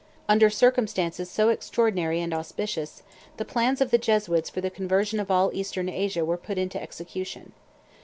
[0.27, 3.03] Under circumstances so extraordinary and auspicious,
[3.37, 6.75] the plans of the Jesuits for the conversion of all Eastern Asia were put in
[6.75, 7.51] execution.